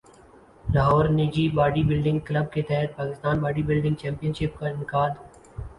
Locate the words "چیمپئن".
3.95-4.33